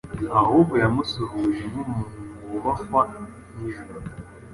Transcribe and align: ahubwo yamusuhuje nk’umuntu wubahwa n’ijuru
ahubwo 0.41 0.73
yamusuhuje 0.83 1.63
nk’umuntu 1.71 2.15
wubahwa 2.47 3.01
n’ijuru 3.57 4.09